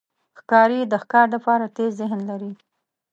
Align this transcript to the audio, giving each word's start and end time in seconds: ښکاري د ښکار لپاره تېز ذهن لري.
ښکاري 0.39 0.79
د 0.91 0.93
ښکار 1.03 1.27
لپاره 1.35 1.73
تېز 1.75 1.91
ذهن 2.01 2.19
لري. 2.29 2.51